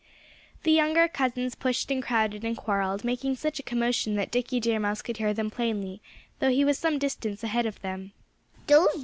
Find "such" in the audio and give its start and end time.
3.35-3.59